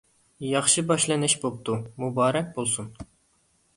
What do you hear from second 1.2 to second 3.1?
بوپتۇ، مۇبارەك بولسۇن.